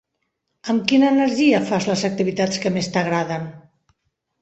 [0.73, 3.51] Amb quina energia fas les activitats que més t'agraden?